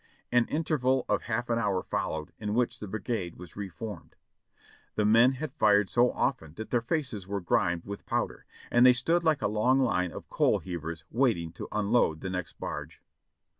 [0.31, 4.15] An interval of half an hour followed, in which the brigade was reformed.
[4.95, 8.93] The men had fired so often that their faces were grimed with powder, and they
[8.93, 12.99] stood like a long line of coal heavers waiting to unload the next barge.